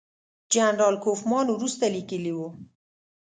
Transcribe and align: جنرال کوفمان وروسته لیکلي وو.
جنرال 0.53 0.95
کوفمان 1.03 1.45
وروسته 1.51 1.85
لیکلي 1.95 2.33
وو. 2.35 2.47